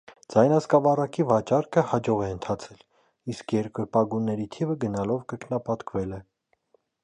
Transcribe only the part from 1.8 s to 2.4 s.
հաջող է